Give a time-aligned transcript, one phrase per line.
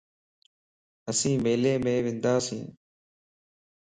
[1.09, 2.65] اسين ميليءَ مَ ونداسين